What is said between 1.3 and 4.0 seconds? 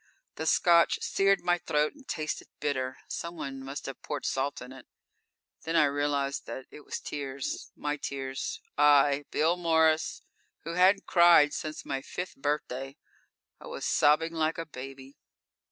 my throat and tasted bitter; someone must